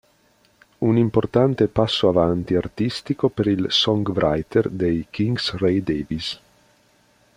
[0.79, 6.39] Un importante passo avanti artistico per il songwriter dei Kinks Ray Davies.